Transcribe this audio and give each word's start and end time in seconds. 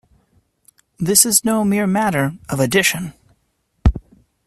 This 0.97 1.27
is 1.27 1.45
no 1.45 1.63
mere 1.63 1.85
matter 1.85 2.31
of 2.49 2.59
addition. 2.59 3.13